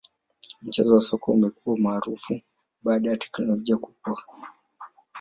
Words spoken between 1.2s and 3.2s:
umekua maarufi baada ya